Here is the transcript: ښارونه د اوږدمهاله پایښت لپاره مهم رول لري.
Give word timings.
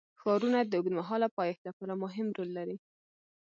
ښارونه 0.19 0.59
د 0.63 0.73
اوږدمهاله 0.77 1.27
پایښت 1.37 1.61
لپاره 1.69 1.93
مهم 2.03 2.27
رول 2.37 2.49
لري. 2.57 2.77